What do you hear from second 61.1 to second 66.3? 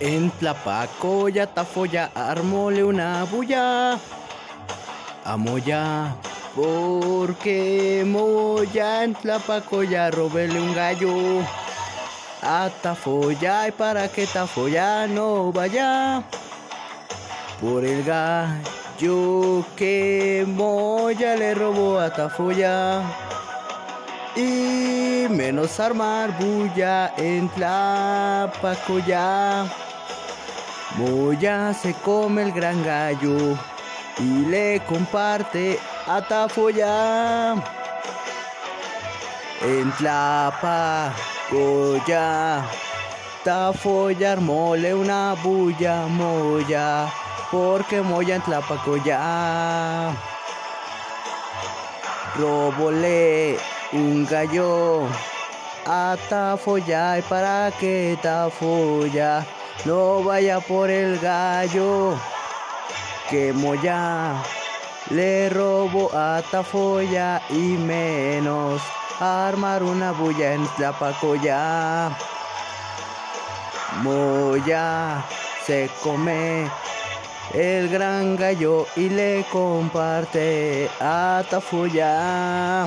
gallo que Moya le robó